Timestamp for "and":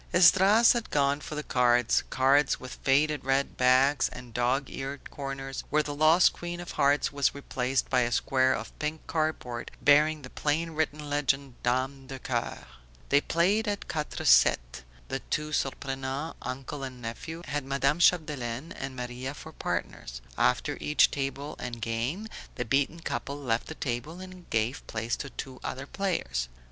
4.09-4.33, 16.81-16.99, 18.71-18.95, 24.19-24.49